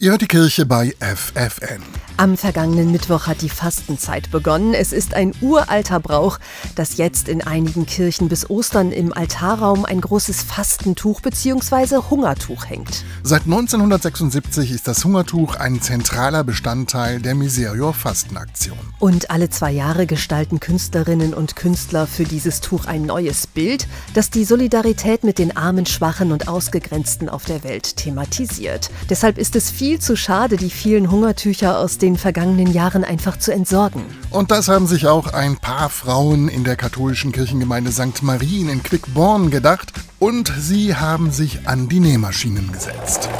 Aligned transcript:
Ihr 0.00 0.12
hört 0.12 0.22
die 0.22 0.28
Kirche 0.28 0.64
bei 0.64 0.94
FFN. 1.00 1.82
Am 2.18 2.36
vergangenen 2.36 2.92
Mittwoch 2.92 3.26
hat 3.26 3.42
die 3.42 3.48
Fastenzeit 3.48 4.30
begonnen. 4.30 4.74
Es 4.74 4.92
ist 4.92 5.14
ein 5.14 5.32
uralter 5.40 5.98
Brauch, 5.98 6.38
dass 6.76 6.98
jetzt 6.98 7.28
in 7.28 7.42
einigen 7.42 7.84
Kirchen 7.84 8.28
bis 8.28 8.48
Ostern 8.48 8.92
im 8.92 9.12
Altarraum 9.12 9.84
ein 9.84 10.00
großes 10.00 10.42
Fastentuch 10.42 11.20
bzw. 11.20 11.96
Hungertuch 12.10 12.66
hängt. 12.66 13.04
Seit 13.24 13.42
1976 13.42 14.70
ist 14.70 14.86
das 14.86 15.04
Hungertuch 15.04 15.56
ein 15.56 15.80
zentraler 15.80 16.44
Bestandteil 16.44 17.20
der 17.20 17.34
Miserior 17.34 17.92
Fastenaktion. 17.92 18.78
Und 19.00 19.30
alle 19.30 19.50
zwei 19.50 19.72
Jahre 19.72 20.06
gestalten 20.06 20.60
Künstlerinnen 20.60 21.34
und 21.34 21.56
Künstler 21.56 22.06
für 22.06 22.24
dieses 22.24 22.60
Tuch 22.60 22.86
ein 22.86 23.02
neues 23.02 23.48
Bild, 23.48 23.88
das 24.14 24.30
die 24.30 24.44
Solidarität 24.44 25.24
mit 25.24 25.38
den 25.38 25.56
Armen, 25.56 25.86
Schwachen 25.86 26.30
und 26.30 26.46
Ausgegrenzten 26.46 27.28
auf 27.28 27.46
der 27.46 27.64
Welt 27.64 27.96
thematisiert. 27.96 28.90
Deshalb 29.08 29.38
ist 29.38 29.56
es 29.56 29.70
viel 29.70 29.87
viel 29.88 30.00
zu 30.00 30.16
schade, 30.18 30.58
die 30.58 30.68
vielen 30.68 31.10
Hungertücher 31.10 31.78
aus 31.78 31.96
den 31.96 32.18
vergangenen 32.18 32.70
Jahren 32.70 33.04
einfach 33.04 33.38
zu 33.38 33.54
entsorgen. 33.54 34.02
Und 34.28 34.50
das 34.50 34.68
haben 34.68 34.86
sich 34.86 35.06
auch 35.06 35.32
ein 35.32 35.56
paar 35.56 35.88
Frauen 35.88 36.48
in 36.48 36.62
der 36.62 36.76
katholischen 36.76 37.32
Kirchengemeinde 37.32 37.90
St. 37.90 38.22
Marien 38.22 38.68
in 38.68 38.82
Quickborn 38.82 39.50
gedacht 39.50 39.94
und 40.18 40.52
sie 40.58 40.94
haben 40.94 41.30
sich 41.30 41.66
an 41.66 41.88
die 41.88 42.00
Nähmaschinen 42.00 42.70
gesetzt. 42.70 43.30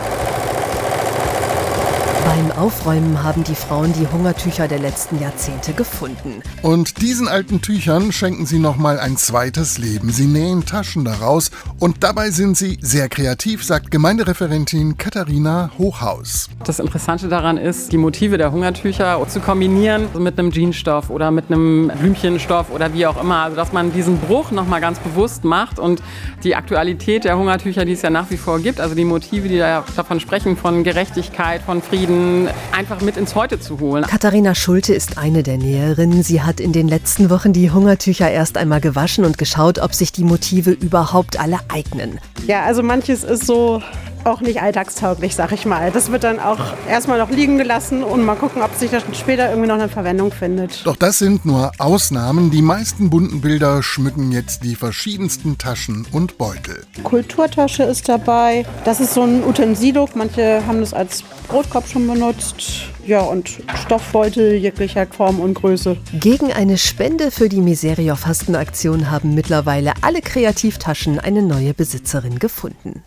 Beim 2.38 2.52
Aufräumen 2.52 3.24
haben 3.24 3.42
die 3.42 3.56
Frauen 3.56 3.92
die 3.94 4.06
Hungertücher 4.06 4.68
der 4.68 4.78
letzten 4.78 5.20
Jahrzehnte 5.20 5.72
gefunden. 5.72 6.40
Und 6.62 7.02
diesen 7.02 7.26
alten 7.26 7.62
Tüchern 7.62 8.12
schenken 8.12 8.46
sie 8.46 8.60
nochmal 8.60 9.00
ein 9.00 9.16
zweites 9.16 9.76
Leben. 9.76 10.10
Sie 10.10 10.26
nähen 10.26 10.64
Taschen 10.64 11.04
daraus 11.04 11.50
und 11.80 12.04
dabei 12.04 12.30
sind 12.30 12.56
sie 12.56 12.78
sehr 12.80 13.08
kreativ, 13.08 13.64
sagt 13.64 13.90
Gemeindereferentin 13.90 14.96
Katharina 14.96 15.72
Hochhaus. 15.78 16.48
Das 16.64 16.78
Interessante 16.78 17.26
daran 17.26 17.56
ist, 17.56 17.90
die 17.90 17.98
Motive 17.98 18.38
der 18.38 18.52
Hungertücher 18.52 19.20
zu 19.26 19.40
kombinieren 19.40 20.06
mit 20.16 20.38
einem 20.38 20.52
Jeansstoff 20.52 21.10
oder 21.10 21.32
mit 21.32 21.50
einem 21.50 21.90
Blümchenstoff 21.98 22.70
oder 22.70 22.94
wie 22.94 23.04
auch 23.08 23.20
immer. 23.20 23.42
Also 23.42 23.56
dass 23.56 23.72
man 23.72 23.92
diesen 23.92 24.16
Bruch 24.16 24.52
nochmal 24.52 24.80
ganz 24.80 25.00
bewusst 25.00 25.42
macht 25.42 25.80
und 25.80 26.04
die 26.44 26.54
Aktualität 26.54 27.24
der 27.24 27.36
Hungertücher, 27.36 27.84
die 27.84 27.94
es 27.94 28.02
ja 28.02 28.10
nach 28.10 28.30
wie 28.30 28.36
vor 28.36 28.60
gibt, 28.60 28.78
also 28.78 28.94
die 28.94 29.04
Motive, 29.04 29.48
die 29.48 29.58
da 29.58 29.84
davon 29.96 30.20
sprechen, 30.20 30.56
von 30.56 30.84
Gerechtigkeit, 30.84 31.62
von 31.62 31.82
Frieden, 31.82 32.27
einfach 32.72 33.00
mit 33.00 33.16
ins 33.16 33.34
Heute 33.34 33.60
zu 33.60 33.80
holen. 33.80 34.04
Katharina 34.04 34.54
Schulte 34.54 34.94
ist 34.94 35.18
eine 35.18 35.42
der 35.42 35.58
Näherinnen. 35.58 36.22
Sie 36.22 36.42
hat 36.42 36.60
in 36.60 36.72
den 36.72 36.88
letzten 36.88 37.30
Wochen 37.30 37.52
die 37.52 37.70
Hungertücher 37.70 38.30
erst 38.30 38.56
einmal 38.56 38.80
gewaschen 38.80 39.24
und 39.24 39.38
geschaut, 39.38 39.78
ob 39.78 39.94
sich 39.94 40.12
die 40.12 40.24
Motive 40.24 40.70
überhaupt 40.70 41.40
alle 41.40 41.58
eignen. 41.68 42.18
Ja, 42.46 42.64
also 42.64 42.82
manches 42.82 43.24
ist 43.24 43.46
so 43.46 43.82
auch 44.28 44.40
nicht 44.40 44.62
alltagstauglich, 44.62 45.34
sag 45.34 45.52
ich 45.52 45.66
mal. 45.66 45.90
Das 45.90 46.10
wird 46.10 46.24
dann 46.24 46.38
auch 46.38 46.58
erstmal 46.88 47.18
noch 47.18 47.30
liegen 47.30 47.58
gelassen 47.58 48.02
und 48.02 48.24
mal 48.24 48.36
gucken, 48.36 48.62
ob 48.62 48.74
sich 48.74 48.90
das 48.90 49.02
später 49.12 49.48
irgendwie 49.48 49.68
noch 49.68 49.76
eine 49.76 49.88
Verwendung 49.88 50.32
findet. 50.32 50.86
Doch 50.86 50.96
das 50.96 51.18
sind 51.18 51.44
nur 51.44 51.72
Ausnahmen. 51.78 52.50
Die 52.50 52.62
meisten 52.62 53.10
bunten 53.10 53.40
Bilder 53.40 53.82
schmücken 53.82 54.32
jetzt 54.32 54.64
die 54.64 54.74
verschiedensten 54.74 55.58
Taschen 55.58 56.06
und 56.12 56.38
Beutel. 56.38 56.84
Kulturtasche 57.02 57.82
ist 57.82 58.08
dabei. 58.08 58.64
Das 58.84 59.00
ist 59.00 59.14
so 59.14 59.22
ein 59.22 59.44
Utensilum. 59.44 60.08
Manche 60.14 60.62
haben 60.66 60.80
das 60.80 60.94
als 60.94 61.22
Brotkorb 61.48 61.88
schon 61.88 62.06
benutzt. 62.06 62.82
Ja, 63.06 63.20
und 63.20 63.50
Stoffbeutel 63.74 64.54
jeglicher 64.54 65.06
Form 65.06 65.40
und 65.40 65.54
Größe. 65.54 65.96
Gegen 66.12 66.52
eine 66.52 66.76
Spende 66.76 67.30
für 67.30 67.48
die 67.48 67.62
Miserior 67.62 68.16
Fastenaktion 68.16 69.10
haben 69.10 69.34
mittlerweile 69.34 69.94
alle 70.02 70.20
Kreativtaschen 70.20 71.18
eine 71.18 71.42
neue 71.42 71.72
Besitzerin 71.72 72.38
gefunden. 72.38 73.02